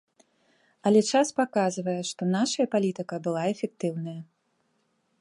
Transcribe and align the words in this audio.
Але 0.89 1.01
час 1.11 1.33
паказвае, 1.41 1.97
што 2.13 2.21
нашая 2.37 2.67
палітыка 2.75 3.15
была 3.29 3.43
эфектыўная. 3.55 4.21